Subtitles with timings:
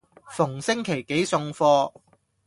[0.31, 1.91] 逢星期幾送貨？